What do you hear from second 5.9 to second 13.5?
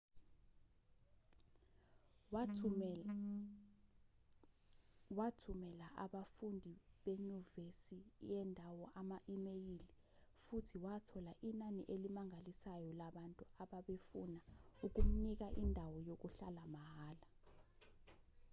abafundi benyuvesi yendawo ama-imeyili futhi wathola inani elimangalisayo labantu